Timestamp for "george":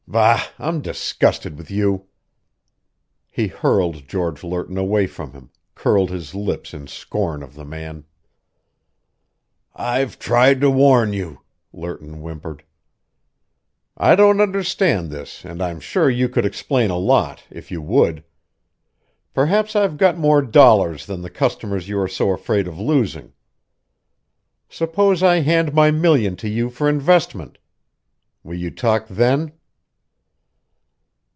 4.09-4.43